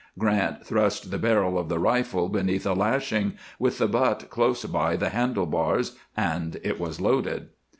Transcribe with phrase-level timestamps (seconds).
[0.17, 4.95] Grant thrust the barrel of the rifle beneath a lashing, with the butt close by
[4.95, 7.49] the handle bars, and it was loaded.